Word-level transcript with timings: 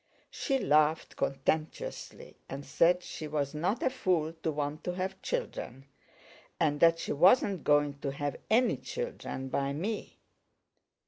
She 0.31 0.57
laughed 0.57 1.15
contemptuously 1.15 2.35
and 2.49 2.65
said 2.65 3.03
she 3.03 3.27
was 3.27 3.53
not 3.53 3.83
a 3.83 3.91
fool 3.91 4.33
to 4.41 4.51
want 4.51 4.83
to 4.85 4.95
have 4.95 5.21
children, 5.21 5.85
and 6.59 6.79
that 6.79 6.97
she 6.97 7.11
was 7.13 7.43
not 7.43 7.63
going 7.63 7.99
to 7.99 8.11
have 8.11 8.37
any 8.49 8.77
children 8.77 9.49
by 9.49 9.73
me." 9.73 10.17